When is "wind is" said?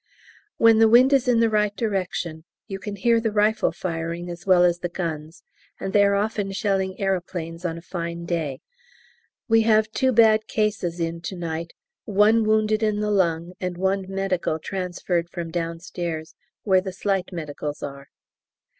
0.89-1.27